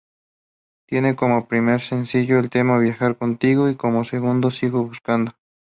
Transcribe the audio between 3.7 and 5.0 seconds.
como segundo "Sigo